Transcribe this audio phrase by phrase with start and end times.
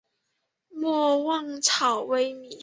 [0.71, 0.83] 勿
[1.25, 2.59] 忘草微米。